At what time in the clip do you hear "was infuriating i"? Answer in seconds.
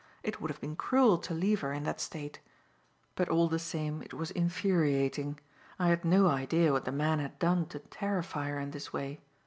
4.15-5.89